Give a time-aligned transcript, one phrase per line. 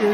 [0.00, 0.04] Et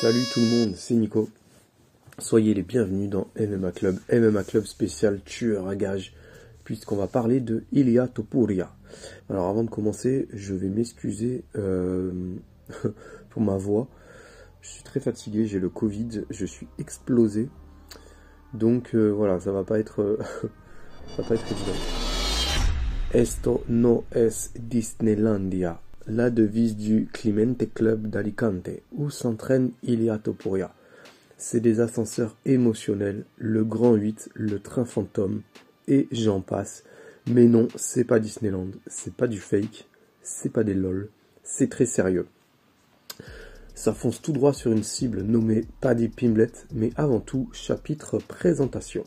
[0.00, 1.28] salut tout le monde, c'est Nico.
[2.18, 6.14] Soyez les bienvenus dans MMA Club, MMA Club spécial tueur à gage,
[6.70, 8.72] puisqu'on va parler de Ilia Topuria.
[9.28, 12.36] Alors avant de commencer, je vais m'excuser euh,
[13.30, 13.88] pour ma voix.
[14.60, 17.48] Je suis très fatigué, j'ai le Covid, je suis explosé.
[18.54, 20.18] Donc euh, voilà, ça va pas être, euh,
[21.16, 21.76] ça va pas être évident.
[23.12, 30.72] Esto no es Disneylandia, la devise du Clemente Club d'Alicante, où s'entraîne Ilia Topuria.
[31.36, 35.42] C'est des ascenseurs émotionnels, le Grand 8, le train fantôme,
[35.90, 36.84] et j'en passe.
[37.26, 39.86] Mais non, c'est pas Disneyland, c'est pas du fake,
[40.22, 41.10] c'est pas des lol,
[41.42, 42.26] c'est très sérieux.
[43.74, 49.04] Ça fonce tout droit sur une cible nommée Paddy Pimblet, mais avant tout, chapitre présentation.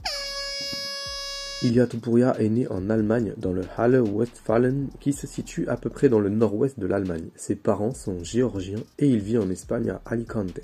[1.64, 5.90] Ilia Topuria est né en Allemagne dans le Halle Westfalen qui se situe à peu
[5.90, 7.30] près dans le nord-ouest de l'Allemagne.
[7.36, 10.60] Ses parents sont géorgiens et il vit en Espagne à Alicante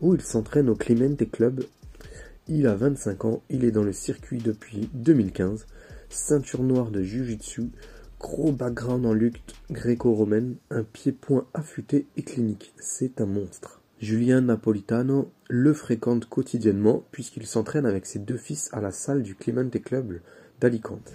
[0.00, 1.62] où il s'entraîne au Clemente Club.
[2.52, 5.66] Il a 25 ans, il est dans le circuit depuis 2015,
[6.08, 7.70] ceinture noire de Jiu-Jitsu,
[8.18, 12.74] gros background en lutte gréco-romaine, un pied-point affûté et clinique.
[12.80, 13.80] C'est un monstre.
[14.00, 19.36] Julien Napolitano le fréquente quotidiennement puisqu'il s'entraîne avec ses deux fils à la salle du
[19.36, 20.18] Clemente Club
[20.60, 21.12] d'Alicante.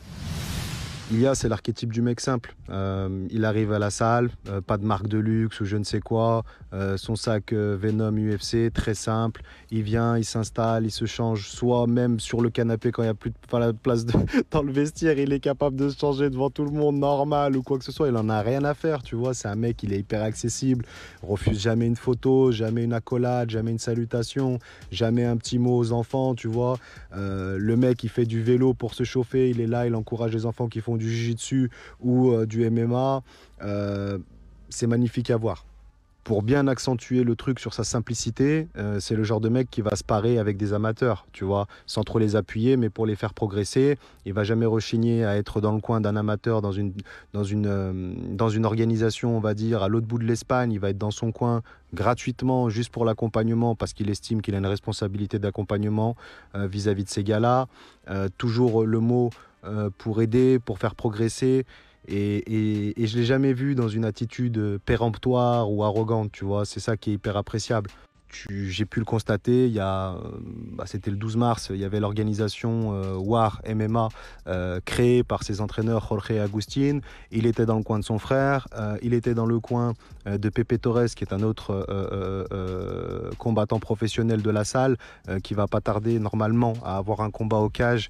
[1.12, 2.56] Ilia, c'est l'archétype du mec simple.
[2.72, 5.84] Euh, il arrive à la salle, euh, pas de marque de luxe ou je ne
[5.84, 9.44] sais quoi, euh, son sac Venom UFC, très simple.
[9.70, 13.12] Il vient, il s'installe, il se change, soit même sur le canapé quand il n'y
[13.12, 14.06] a plus de place
[14.52, 17.62] dans le vestiaire, il est capable de se changer devant tout le monde normal ou
[17.62, 18.08] quoi que ce soit.
[18.08, 19.36] Il en a rien à faire, tu vois.
[19.36, 20.86] C'est un mec, il est hyper accessible,
[21.22, 24.58] refuse jamais une photo, jamais une accolade, jamais une salutation,
[24.92, 26.80] jamais un petit mot aux enfants, tu vois.
[27.14, 30.48] Le mec, il fait du vélo pour se chauffer, il est là, il encourage les
[30.48, 31.70] enfants qui font du jiu-jitsu
[32.02, 33.24] ou euh, du MMA.
[33.64, 34.18] Euh,
[34.70, 35.66] c'est magnifique à voir.
[36.24, 39.82] Pour bien accentuer le truc sur sa simplicité, euh, c'est le genre de mec qui
[39.82, 43.16] va se parer avec des amateurs, tu vois, sans trop les appuyer, mais pour les
[43.16, 44.00] faire progresser.
[44.26, 46.94] Il va jamais rechigner à être dans le coin d'un amateur, dans une,
[47.34, 50.72] dans une, dans une organisation, on va dire, à l'autre bout de l'Espagne.
[50.72, 51.62] Il va être dans son coin
[51.94, 56.16] gratuitement, juste pour l'accompagnement, parce qu'il estime qu'il a une responsabilité d'accompagnement
[56.56, 57.68] vis-à-vis de ces gars-là.
[58.40, 59.30] Toujours le mot
[59.66, 61.66] euh, pour aider, pour faire progresser.
[62.08, 66.66] Et, et, je l'ai jamais vu dans une attitude péremptoire ou arrogante, tu vois.
[66.66, 67.90] C'est ça qui est hyper appréciable.
[68.50, 70.18] J'ai pu le constater, il y a, euh,
[70.74, 74.10] bah, c'était le 12 mars, il y avait l'organisation euh, WAR MMA
[74.48, 77.00] euh, créée par ses entraîneurs Jorge Agustin.
[77.32, 78.68] Il était dans le coin de son frère,
[79.02, 79.94] il était dans le coin
[80.26, 81.86] de Pepe Torres, qui est un autre
[83.38, 84.98] combattant professionnel de la salle,
[85.44, 88.10] qui va pas tarder normalement à avoir un combat au cage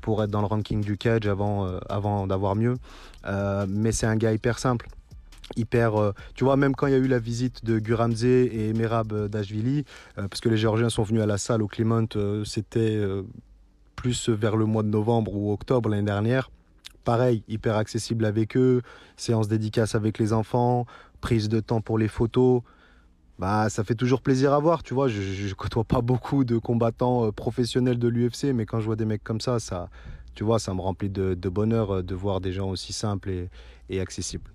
[0.00, 2.76] pour être dans le ranking du cage avant, avant d'avoir mieux.
[3.68, 4.88] Mais c'est un gars hyper simple.
[5.56, 8.72] Hyper, euh, tu vois, même quand il y a eu la visite de Guramze et
[8.72, 9.84] Merab euh, Dashvili,
[10.18, 13.00] euh, parce que les Géorgiens sont venus à la salle au Clement, euh, c'était
[13.96, 16.50] plus vers le mois de novembre ou octobre l'année dernière.
[17.04, 18.82] Pareil, hyper accessible avec eux,
[19.16, 20.86] séance dédicace avec les enfants,
[21.20, 22.62] prise de temps pour les photos.
[23.38, 25.08] Bah, ça fait toujours plaisir à voir, tu vois.
[25.08, 29.06] Je, je, côtoie pas beaucoup de combattants professionnels de l'UFC, mais quand je vois des
[29.06, 29.88] mecs comme ça, ça,
[30.34, 33.48] tu vois, ça me remplit de, bonheur de voir des gens aussi simples
[33.88, 34.50] et accessibles.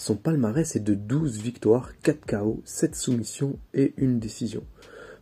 [0.00, 4.64] Son palmarès est de 12 victoires, 4 KO, 7 soumissions et une décision,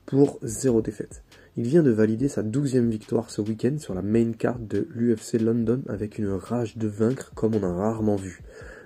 [0.06, 1.24] pour 0 défaite.
[1.56, 5.40] Il vient de valider sa 12e victoire ce week-end sur la main card de l'UFC
[5.40, 8.40] London avec une rage de vaincre comme on a rarement vu.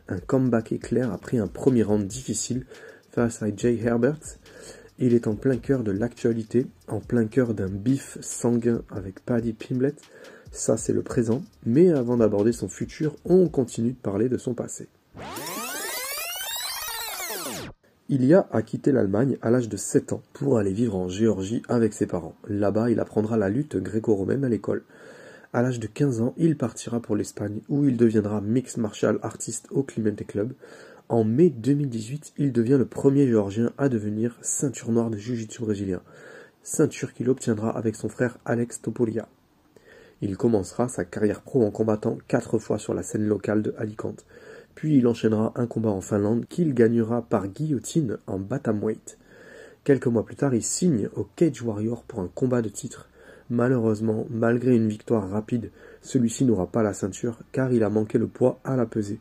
[0.08, 2.64] Un comeback éclair après un premier round difficile
[3.10, 4.38] face à Jay Herbert.
[4.98, 9.52] Il est en plein cœur de l'actualité, en plein cœur d'un bif sanguin avec Paddy
[9.52, 9.96] Pimblet.
[10.52, 11.42] Ça, c'est le présent.
[11.66, 14.88] Mais avant d'aborder son futur, on continue de parler de son passé.
[18.08, 21.94] Ilia a quitté l'Allemagne à l'âge de 7 ans pour aller vivre en Géorgie avec
[21.94, 22.34] ses parents.
[22.46, 24.82] Là-bas, il apprendra la lutte gréco-romaine à l'école.
[25.54, 29.68] À l'âge de 15 ans, il partira pour l'Espagne où il deviendra mixed martial artist
[29.70, 30.52] au Clemente Club.
[31.08, 36.02] En mai 2018, il devient le premier Géorgien à devenir ceinture noire de Jiu-Jitsu brésilien,
[36.62, 39.28] ceinture qu'il obtiendra avec son frère Alex Topolia.
[40.22, 44.24] Il commencera sa carrière pro en combattant quatre fois sur la scène locale de Alicante.
[44.74, 49.18] Puis il enchaînera un combat en Finlande qu'il gagnera par guillotine en bantamweight.
[49.84, 53.08] Quelques mois plus tard, il signe au Cage Warrior pour un combat de titre.
[53.50, 55.70] Malheureusement, malgré une victoire rapide,
[56.00, 59.18] celui-ci n'aura pas la ceinture car il a manqué le poids à la pesée.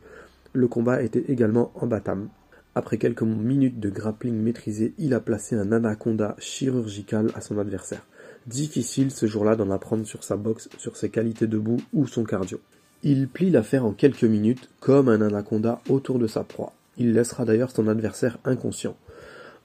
[0.52, 2.28] Le combat était également imbattable.
[2.74, 8.06] Après quelques minutes de grappling maîtrisé, il a placé un anaconda chirurgical à son adversaire.
[8.46, 12.60] Difficile ce jour-là d'en apprendre sur sa boxe, sur ses qualités debout ou son cardio.
[13.04, 16.72] Il plie l'affaire en quelques minutes, comme un anaconda autour de sa proie.
[16.96, 18.96] Il laissera d'ailleurs son adversaire inconscient.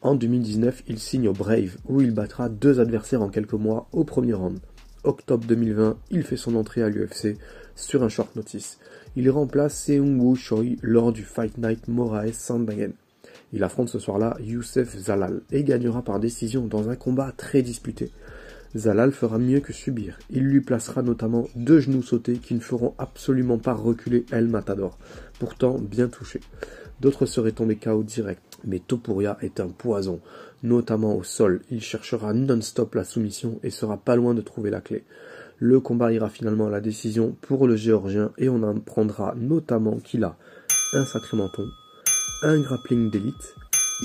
[0.02, 4.06] En 2019, il signe au Brave, où il battra deux adversaires en quelques mois au
[4.06, 4.58] premier round.
[5.04, 7.38] Octobre 2020, il fait son entrée à l'UFC
[7.76, 8.80] sur un short notice.
[9.16, 12.94] Il remplace Seung Choi lors du Fight Night Moraes Sandhagen.
[13.54, 18.12] Il affronte ce soir-là Youssef Zalal et gagnera par décision dans un combat très disputé.
[18.78, 20.20] Zalal fera mieux que subir.
[20.30, 24.98] Il lui placera notamment deux genoux sautés qui ne feront absolument pas reculer El Matador,
[25.40, 26.40] pourtant bien touché.
[27.02, 30.20] D'autres seraient tombés KO direct, mais Topuria est un poison,
[30.64, 31.62] notamment au sol.
[31.72, 35.04] Il cherchera non-stop la soumission et sera pas loin de trouver la clé.
[35.60, 40.24] Le combat ira finalement à la décision pour le Géorgien et on apprendra notamment qu'il
[40.24, 40.38] a
[40.94, 41.68] un sacré menton,
[42.44, 43.56] un grappling d'élite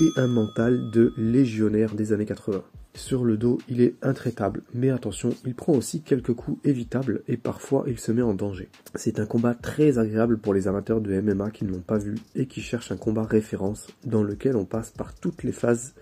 [0.01, 2.63] et un mental de légionnaire des années 80.
[2.95, 7.37] Sur le dos, il est intraitable, mais attention, il prend aussi quelques coups évitables et
[7.37, 8.69] parfois il se met en danger.
[8.93, 12.15] C'est un combat très agréable pour les amateurs de MMA qui ne l'ont pas vu
[12.35, 15.95] et qui cherchent un combat référence dans lequel on passe par toutes les phases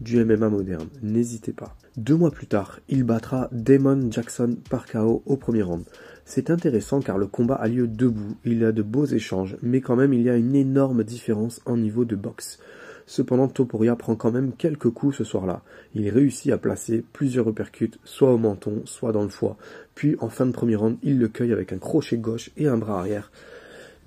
[0.00, 0.88] du MMA moderne.
[1.00, 1.76] N'hésitez pas.
[1.96, 5.84] Deux mois plus tard, il battra Damon Jackson par KO au premier round.
[6.24, 9.80] C'est intéressant car le combat a lieu debout, il y a de beaux échanges, mais
[9.80, 12.58] quand même il y a une énorme différence en niveau de boxe.
[13.06, 15.62] Cependant, Topuria prend quand même quelques coups ce soir-là.
[15.94, 19.56] Il réussit à placer plusieurs uppercuts, soit au menton, soit dans le foie.
[19.94, 22.76] Puis, en fin de premier round, il le cueille avec un crochet gauche et un
[22.76, 23.30] bras arrière.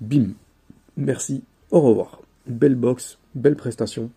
[0.00, 0.30] Bim
[0.96, 2.22] Merci, au revoir.
[2.46, 4.10] Belle boxe, belle prestation.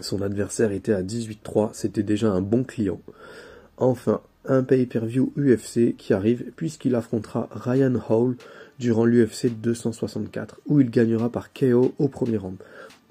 [0.00, 3.00] Son adversaire était à 18-3, c'était déjà un bon client.
[3.78, 8.36] Enfin, un pay-per-view UFC qui arrive puisqu'il affrontera Ryan Hall
[8.78, 12.58] durant l'UFC 264 où il gagnera par KO au premier round.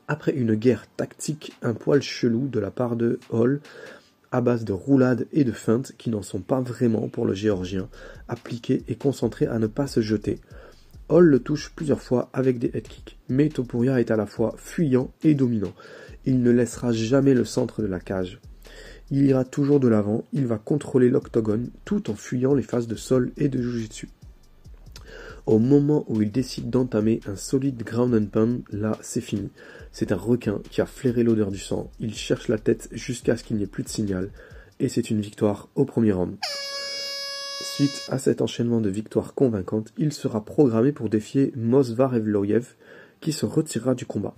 [0.09, 3.59] Après une guerre tactique un poil chelou de la part de Hall,
[4.31, 7.89] à base de roulades et de feintes qui n'en sont pas vraiment pour le géorgien,
[8.29, 10.39] appliqué et concentré à ne pas se jeter.
[11.09, 14.55] Hall le touche plusieurs fois avec des head kicks, mais Topuria est à la fois
[14.57, 15.73] fuyant et dominant.
[16.25, 18.39] Il ne laissera jamais le centre de la cage.
[19.11, 22.95] Il ira toujours de l'avant, il va contrôler l'octogone tout en fuyant les phases de
[22.95, 24.07] sol et de jujitsu.
[25.47, 29.49] Au moment où il décide d'entamer un solide ground and pound, là c'est fini.
[29.93, 33.45] C'est un requin qui a flairé l'odeur du sang, il cherche la tête jusqu'à ce
[33.45, 34.29] qu'il n'y ait plus de signal,
[34.81, 36.35] et c'est une victoire au premier round.
[37.61, 42.75] Suite à cet enchaînement de victoires convaincantes, il sera programmé pour défier Mosvar Evloyev,
[43.21, 44.35] qui se retirera du combat.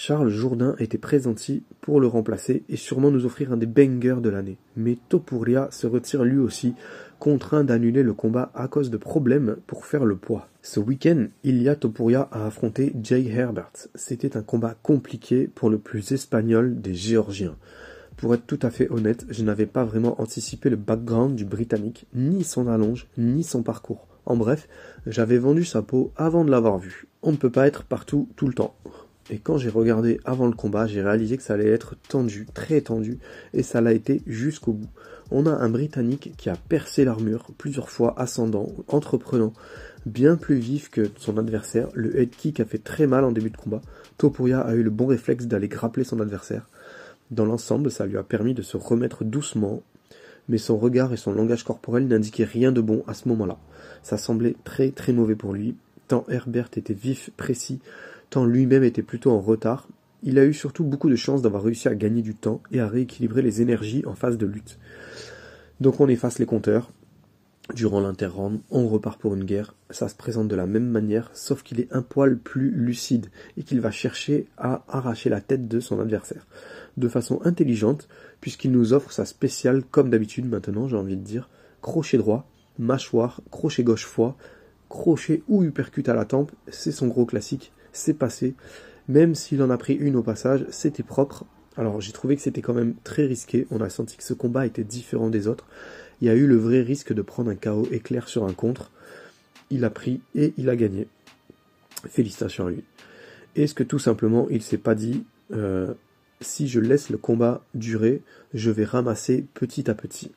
[0.00, 4.28] Charles Jourdain était présenti pour le remplacer et sûrement nous offrir un des bangers de
[4.28, 4.56] l'année.
[4.76, 6.74] Mais Topuria se retire lui aussi,
[7.18, 10.46] contraint d'annuler le combat à cause de problèmes pour faire le poids.
[10.62, 13.72] Ce week-end, Ilya Topuria a affronté Jay Herbert.
[13.96, 17.56] C'était un combat compliqué pour le plus espagnol des Géorgiens.
[18.18, 22.06] Pour être tout à fait honnête, je n'avais pas vraiment anticipé le background du Britannique,
[22.14, 24.06] ni son allonge, ni son parcours.
[24.26, 24.68] En bref,
[25.08, 27.08] j'avais vendu sa peau avant de l'avoir vu.
[27.22, 28.76] On ne peut pas être partout tout le temps.
[29.30, 32.80] Et quand j'ai regardé avant le combat, j'ai réalisé que ça allait être tendu, très
[32.80, 33.18] tendu,
[33.52, 34.88] et ça l'a été jusqu'au bout.
[35.30, 39.52] On a un Britannique qui a percé l'armure plusieurs fois, ascendant, entreprenant,
[40.06, 41.88] bien plus vif que son adversaire.
[41.92, 43.82] Le head kick a fait très mal en début de combat.
[44.16, 46.66] Topuria a eu le bon réflexe d'aller grappler son adversaire.
[47.30, 49.82] Dans l'ensemble, ça lui a permis de se remettre doucement,
[50.48, 53.58] mais son regard et son langage corporel n'indiquaient rien de bon à ce moment-là.
[54.02, 57.80] Ça semblait très très mauvais pour lui, tant Herbert était vif, précis,
[58.30, 59.88] tant lui-même était plutôt en retard.
[60.22, 62.88] Il a eu surtout beaucoup de chance d'avoir réussi à gagner du temps et à
[62.88, 64.78] rééquilibrer les énergies en phase de lutte.
[65.80, 66.90] Donc on efface les compteurs.
[67.74, 69.74] Durant l'interround, on repart pour une guerre.
[69.90, 73.26] Ça se présente de la même manière, sauf qu'il est un poil plus lucide
[73.58, 76.46] et qu'il va chercher à arracher la tête de son adversaire.
[76.96, 78.08] De façon intelligente,
[78.40, 81.50] puisqu'il nous offre sa spéciale comme d'habitude maintenant, j'ai envie de dire,
[81.82, 84.36] crochet droit, mâchoire, crochet gauche foie,
[84.88, 88.54] crochet ou uppercut à la tempe, c'est son gros classique, c'est passé.
[89.08, 91.44] Même s'il en a pris une au passage, c'était propre.
[91.76, 93.66] Alors j'ai trouvé que c'était quand même très risqué.
[93.70, 95.66] On a senti que ce combat était différent des autres.
[96.20, 98.90] Il y a eu le vrai risque de prendre un KO éclair sur un contre.
[99.70, 101.08] Il a pris et il a gagné.
[102.08, 102.84] Félicitations à lui.
[103.56, 105.94] Est-ce que tout simplement il s'est pas dit euh,
[106.40, 108.22] si je laisse le combat durer,
[108.54, 110.32] je vais ramasser petit à petit?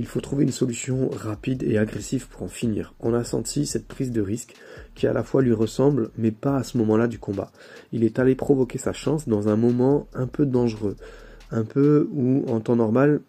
[0.00, 2.94] Il faut trouver une solution rapide et agressive pour en finir.
[3.00, 4.54] On a senti cette prise de risque
[4.94, 7.52] qui à la fois lui ressemble, mais pas à ce moment-là du combat.
[7.92, 10.96] Il est allé provoquer sa chance dans un moment un peu dangereux,
[11.50, 13.20] un peu où en temps normal,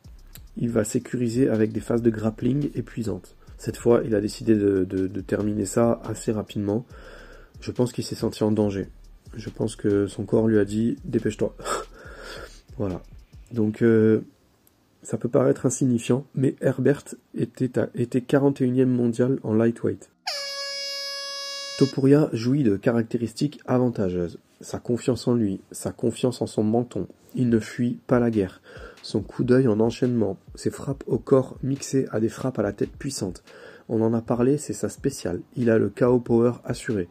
[0.56, 3.36] il va sécuriser avec des phases de grappling épuisantes.
[3.58, 6.86] Cette fois, il a décidé de, terminer ça assez rapidement.
[7.60, 8.88] Je pense qu'il s'est senti en danger.
[9.36, 11.54] Je pense que son corps lui a dit dépêche-toi.
[12.78, 13.02] voilà.
[13.52, 14.22] Donc euh,
[15.04, 17.04] ça peut paraître insignifiant, mais Herbert
[17.36, 20.10] était, à, était 41e mondial en lightweight.
[21.80, 24.40] Topuria jouit de caractéristiques avantageuses.
[24.60, 27.08] Sa confiance en lui, sa confiance en son menton.
[27.34, 28.62] Il ne fuit pas la guerre.
[29.02, 32.72] Son coup d'œil en enchaînement, ses frappes au corps mixées à des frappes à la
[32.72, 33.44] tête puissantes.
[33.90, 35.42] On en a parlé, c'est sa spéciale.
[35.56, 37.08] Il a le KO power assuré.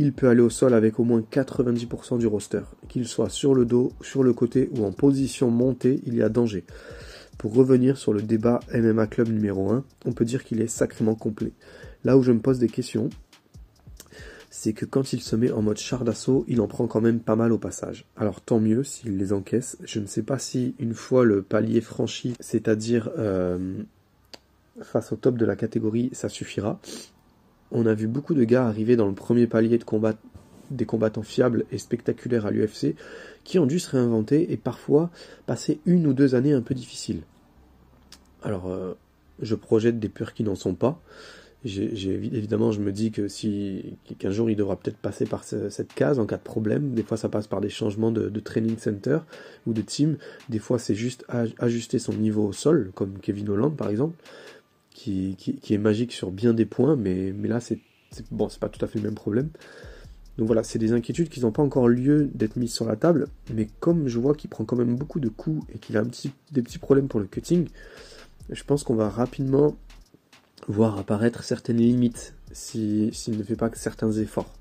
[0.00, 2.62] Il peut aller au sol avec au moins 90% du roster.
[2.88, 6.28] Qu'il soit sur le dos, sur le côté ou en position montée, il y a
[6.28, 6.62] danger.
[7.36, 11.16] Pour revenir sur le débat MMA Club numéro 1, on peut dire qu'il est sacrément
[11.16, 11.50] complet.
[12.04, 13.10] Là où je me pose des questions,
[14.50, 17.18] c'est que quand il se met en mode char d'assaut, il en prend quand même
[17.18, 18.06] pas mal au passage.
[18.16, 19.78] Alors tant mieux s'il les encaisse.
[19.82, 23.82] Je ne sais pas si une fois le palier franchi, c'est-à-dire euh,
[24.80, 26.78] face au top de la catégorie, ça suffira.
[27.72, 30.14] On a vu beaucoup de gars arriver dans le premier palier de combat
[30.70, 32.94] des combattants fiables et spectaculaires à l'UFC
[33.44, 35.10] qui ont dû se réinventer et parfois
[35.46, 37.22] passer une ou deux années un peu difficiles.
[38.42, 38.92] Alors, euh,
[39.40, 41.00] je projette des peurs qui n'en sont pas.
[41.64, 45.92] Évidemment, je me dis que si qu'un jour il devra peut-être passer par ce- cette
[45.92, 46.92] case en cas de problème.
[46.94, 49.18] Des fois, ça passe par des changements de, training center
[49.66, 50.18] ou de team.
[50.50, 54.16] Des fois, c'est juste aj- ajuster son niveau au sol, comme Kevin Holland par exemple,
[54.98, 57.78] qui, est magique sur bien des points, mais, là, c'est,
[58.30, 59.50] bon, pas tout à fait le même problème.
[60.36, 63.26] Donc voilà, c'est des inquiétudes qui n'ont pas encore lieu d'être mises sur la table,
[63.52, 66.02] mais comme je vois qu'il prend quand même beaucoup de coups et qu'il a
[66.52, 67.68] des petits problèmes pour le cutting,
[68.50, 69.76] je pense qu'on va rapidement
[70.68, 74.52] voir apparaître certaines limites si- s'il ne fait pas que certains efforts.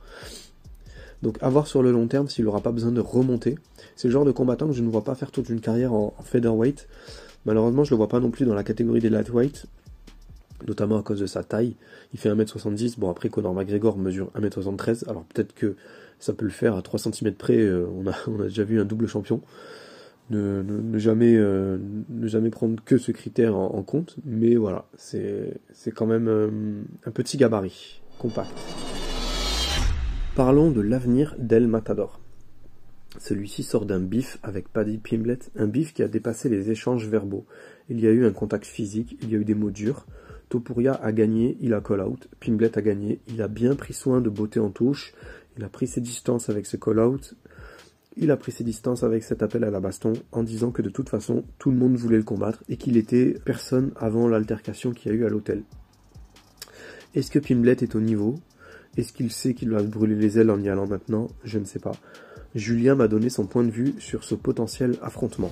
[1.22, 3.56] Donc à voir sur le long terme s'il n'aura pas besoin de remonter.
[3.96, 6.14] C'est le genre de combattant que je ne vois pas faire toute une carrière en,
[6.18, 6.88] en featherweight.
[7.46, 9.68] Malheureusement, je le vois pas non plus dans la catégorie des lightweight,
[10.66, 11.76] notamment à cause de sa taille.
[12.14, 15.76] Il fait 1m70, bon après Conor McGregor mesure 1m73, alors peut-être que
[16.20, 17.86] ça peut le faire à 3 cm près, euh,
[18.28, 19.42] on, a, déjà vu un double champion.
[20.30, 21.78] Ne, euh,
[22.24, 25.62] jamais prendre que ce critère en, compte, mais voilà, c'est
[25.96, 28.52] quand même euh, un petit gabarit, compact.
[30.36, 32.20] Parlons de l'avenir d'El Matador.
[33.20, 37.46] Celui-ci sort d'un bif avec Paddy Pimblet, un bif qui a dépassé les échanges verbaux.
[37.90, 40.06] Il y a eu un contact physique, il y a eu des mots durs.
[40.50, 42.28] Topuria a gagné, il a call out.
[42.40, 45.14] Pimblet a gagné, il a bien pris soin de beauté en touche.
[45.58, 47.36] Il a pris ses distances avec ce call out.
[48.16, 50.90] Il a pris ses distances avec cet appel à la baston en disant que de
[50.90, 55.12] toute façon tout le monde voulait le combattre et qu'il était personne avant l'altercation qu'il
[55.12, 55.64] y a eu à l'hôtel.
[57.14, 58.36] Est-ce que Pimblet est au niveau?
[58.96, 61.28] Est-ce qu'il sait qu'il va brûler les ailes en y allant maintenant?
[61.44, 61.94] Je ne sais pas.
[62.56, 65.52] Julien m'a donné son point de vue sur ce potentiel affrontement.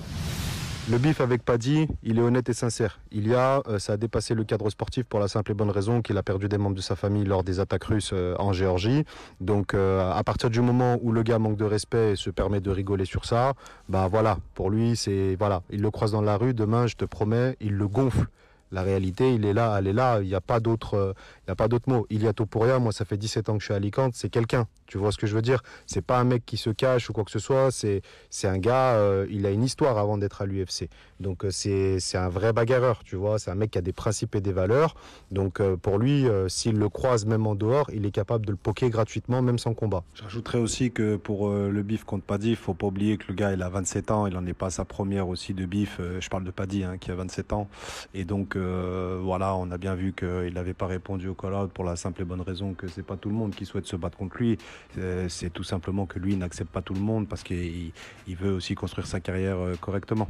[0.88, 3.00] Le bif avec Paddy, il est honnête et sincère.
[3.10, 5.70] Il y a, euh, ça a dépassé le cadre sportif pour la simple et bonne
[5.70, 8.52] raison qu'il a perdu des membres de sa famille lors des attaques russes euh, en
[8.52, 9.04] Géorgie.
[9.40, 12.60] Donc, euh, à partir du moment où le gars manque de respect et se permet
[12.60, 13.54] de rigoler sur ça,
[13.88, 17.04] bah voilà, pour lui, c'est voilà, il le croise dans la rue, demain, je te
[17.04, 18.28] promets, il le gonfle.
[18.72, 21.14] La réalité, il est là, elle est là, il n'y a pas d'autre,
[21.46, 22.06] il a pas mot.
[22.10, 24.28] Il y a Topuria, moi ça fait 17 ans que je suis à Alicante, c'est
[24.30, 27.10] quelqu'un, tu vois ce que je veux dire C'est pas un mec qui se cache
[27.10, 28.02] ou quoi que ce soit, c'est
[28.44, 30.88] un gars, euh, il a une histoire avant d'être à l'UFC.
[31.20, 33.92] Donc euh, c'est c'est un vrai bagarreur, tu vois, c'est un mec qui a des
[33.92, 34.94] principes et des valeurs.
[35.30, 38.56] Donc euh, pour lui, s'il le croise même en dehors, il est capable de le
[38.56, 40.04] poker gratuitement, même sans combat.
[40.14, 43.34] Je rajouterais aussi que pour le bif contre Paddy, il faut pas oublier que le
[43.34, 46.00] gars il a 27 ans, il n'en est pas à sa première aussi de bif.
[46.20, 47.68] je parle de Paddy hein, qui a 27 ans.
[48.14, 51.84] Et donc euh, voilà, on a bien vu qu'il n'avait pas répondu au call-out pour
[51.84, 54.16] la simple et bonne raison que c'est pas tout le monde qui souhaite se battre
[54.16, 54.58] contre lui.
[54.98, 57.92] Euh, c'est tout simplement que lui n'accepte pas tout le monde parce qu'il
[58.26, 60.28] il veut aussi construire sa carrière euh, correctement.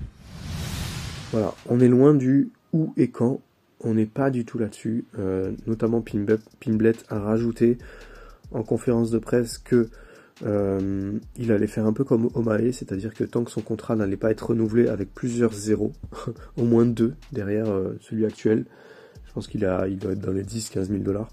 [1.32, 3.40] Voilà, on est loin du où et quand,
[3.80, 5.04] on n'est pas du tout là-dessus.
[5.66, 7.78] Notamment Pimblet a rajouté
[8.52, 9.90] en conférence de presse que
[10.44, 14.18] euh, il allait faire un peu comme Omae, c'est-à-dire que tant que son contrat n'allait
[14.18, 15.92] pas être renouvelé avec plusieurs zéros,
[16.56, 18.66] au moins deux derrière euh, celui actuel,
[19.26, 21.28] je pense qu'il a, il doit être dans les 10-15 000 dollars.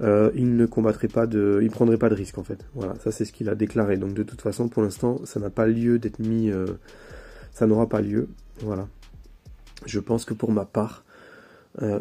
[0.00, 2.64] Euh, il ne combattrait pas de, il prendrait pas de risque en fait.
[2.74, 3.98] Voilà, ça c'est ce qu'il a déclaré.
[3.98, 6.50] Donc de toute façon, pour l'instant, ça n'a pas lieu d'être mis,
[7.52, 8.28] ça n'aura pas lieu.
[8.60, 8.88] Voilà.
[9.84, 11.04] Je pense que pour ma part,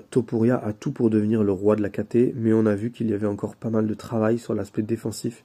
[0.10, 3.10] Topuria a tout pour devenir le roi de la KT, mais on a vu qu'il
[3.10, 5.44] y avait encore pas mal de travail sur l'aspect défensif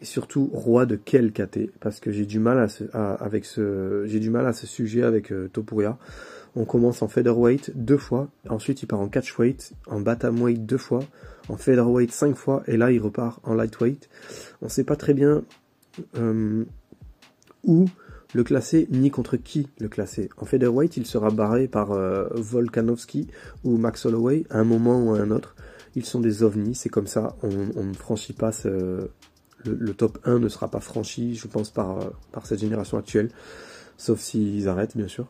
[0.00, 4.30] et surtout roi de quel KT parce que j'ai du mal à, ce, j'ai du
[4.30, 5.98] mal à ce sujet avec euh, Topuria.
[6.54, 11.00] On commence en featherweight deux fois, ensuite il part en catchweight, en bantamweight deux fois,
[11.48, 14.08] en featherweight cinq fois et là il repart en lightweight.
[14.62, 15.44] On sait pas très bien
[16.16, 16.64] euh,
[17.64, 17.86] où
[18.34, 20.28] le classer ni contre qui le classer.
[20.36, 23.28] En featherweight, il sera barré par euh, Volkanovski
[23.64, 25.56] ou Max Holloway à un moment ou à un autre.
[25.94, 27.36] Ils sont des ovnis, c'est comme ça.
[27.42, 29.08] On, ne franchit pas ce,
[29.64, 33.30] le, top 1 ne sera pas franchi, je pense, par, euh, par cette génération actuelle.
[33.96, 35.26] Sauf s'ils arrêtent, bien sûr.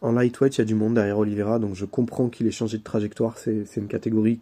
[0.00, 2.78] En lightweight, il y a du monde derrière Oliveira, donc je comprends qu'il ait changé
[2.78, 3.38] de trajectoire.
[3.38, 4.40] C'est une catégorie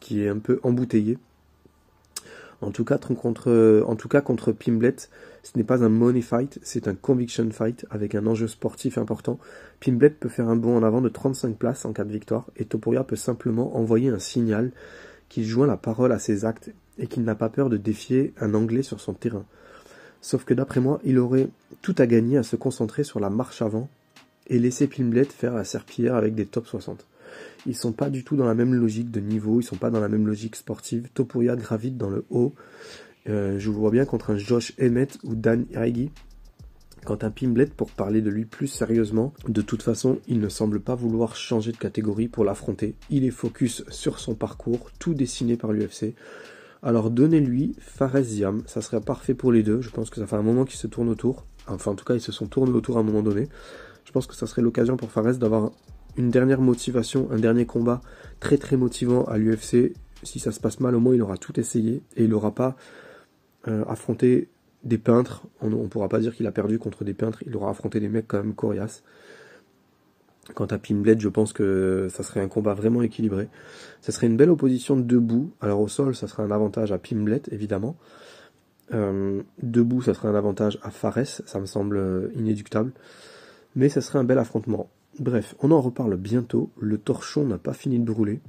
[0.00, 1.18] qui est un peu embouteillée.
[2.60, 4.96] En tout cas, contre, en cas, contre Pimblet,
[5.42, 9.38] ce n'est pas un money fight, c'est un conviction fight avec un enjeu sportif important.
[9.80, 12.66] Pimblet peut faire un bond en avant de 35 places en cas de victoire et
[12.66, 14.72] Topuria peut simplement envoyer un signal
[15.30, 18.54] qu'il joint la parole à ses actes et qu'il n'a pas peur de défier un
[18.54, 19.44] Anglais sur son terrain.
[20.20, 21.48] Sauf que d'après moi, il aurait
[21.82, 23.88] tout à gagner à se concentrer sur la marche avant
[24.46, 27.06] et laisser Pimblet faire la serpillière avec des top 60.
[27.66, 30.00] Ils sont pas du tout dans la même logique de niveau, ils sont pas dans
[30.00, 31.08] la même logique sportive.
[31.14, 32.54] Topuria gravite dans le haut.
[33.28, 36.10] Euh, je vous vois bien contre un Josh Emmett ou Dan Iraigi.
[37.04, 40.80] Quant à Pimblet, pour parler de lui plus sérieusement, de toute façon, il ne semble
[40.80, 42.94] pas vouloir changer de catégorie pour l'affronter.
[43.08, 46.14] Il est focus sur son parcours, tout dessiné par l'UFC.
[46.82, 49.82] Alors donnez-lui Fares Ziam, ça serait parfait pour les deux.
[49.82, 51.44] Je pense que ça fait un moment qu'ils se tournent autour.
[51.66, 53.48] Enfin, en tout cas, ils se sont tournés autour à un moment donné.
[54.04, 55.72] Je pense que ça serait l'occasion pour Fares d'avoir
[56.16, 58.00] une dernière motivation, un dernier combat
[58.40, 59.92] très très motivant à l'UFC.
[60.22, 62.76] Si ça se passe mal, au moins il aura tout essayé et il n'aura pas
[63.68, 64.48] euh, affronté
[64.82, 65.42] des peintres.
[65.60, 67.42] On ne pourra pas dire qu'il a perdu contre des peintres.
[67.46, 69.02] Il aura affronté des mecs quand même coriaces.
[70.54, 73.48] Quant à Pimblet, je pense que ça serait un combat vraiment équilibré.
[74.00, 75.52] Ça serait une belle opposition debout.
[75.60, 77.96] Alors au sol, ça serait un avantage à Pimblet, évidemment.
[78.92, 81.26] Euh, debout, ça serait un avantage à Fares.
[81.26, 82.92] Ça me semble euh, inéductable.
[83.76, 84.90] Mais ça serait un bel affrontement.
[85.18, 88.40] Bref, on en reparle bientôt, le torchon n'a pas fini de brûler.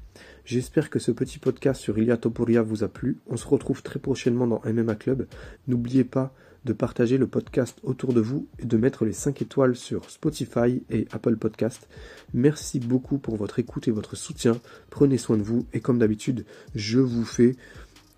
[0.46, 3.18] J'espère que ce petit podcast sur Ilia Topuria vous a plu.
[3.28, 5.28] On se retrouve très prochainement dans MMA Club.
[5.68, 6.34] N'oubliez pas
[6.66, 10.84] de partager le podcast autour de vous et de mettre les 5 étoiles sur Spotify
[10.90, 11.88] et Apple Podcast.
[12.34, 14.60] Merci beaucoup pour votre écoute et votre soutien.
[14.90, 16.46] Prenez soin de vous et comme d'habitude,
[16.76, 17.56] je vous fais...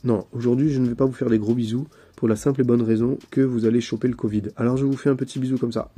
[0.03, 1.87] Non, aujourd'hui je ne vais pas vous faire des gros bisous
[2.17, 4.43] pour la simple et bonne raison que vous allez choper le Covid.
[4.57, 5.91] Alors je vous fais un petit bisou comme ça.